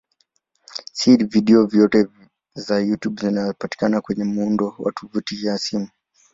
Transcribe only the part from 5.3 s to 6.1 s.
ya simu.